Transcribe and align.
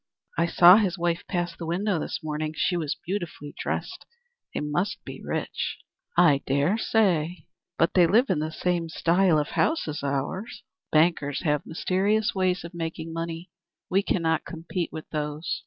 "I 0.35 0.47
saw 0.47 0.77
his 0.77 0.97
wife 0.97 1.21
pass 1.27 1.55
the 1.55 1.67
window 1.67 1.99
this 1.99 2.23
morning. 2.23 2.55
She 2.57 2.75
was 2.75 2.97
beautifully 3.05 3.53
dressed. 3.55 4.07
They 4.51 4.59
must 4.59 4.97
be 5.05 5.21
rich." 5.23 5.77
"I 6.17 6.41
dare 6.47 6.75
say." 6.79 7.45
"But 7.77 7.93
they 7.93 8.07
live 8.07 8.31
in 8.31 8.39
the 8.39 8.49
same 8.51 8.89
style 8.89 9.37
of 9.37 9.49
house 9.49 9.87
as 9.87 10.01
ours." 10.01 10.63
"Bankers 10.91 11.43
have 11.43 11.67
mysterious 11.67 12.33
ways 12.33 12.63
of 12.63 12.73
making 12.73 13.13
money. 13.13 13.51
We 13.91 14.01
cannot 14.01 14.43
compete 14.43 14.91
with 14.91 15.07
those." 15.11 15.59